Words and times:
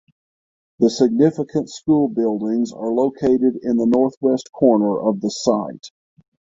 The 0.79 0.89
significant 0.89 1.69
school 1.69 2.07
buildings 2.07 2.73
are 2.73 2.91
located 2.91 3.59
in 3.61 3.77
the 3.77 3.85
northwest 3.85 4.51
corner 4.51 4.99
of 4.99 5.21
the 5.21 5.29
site. 5.29 5.91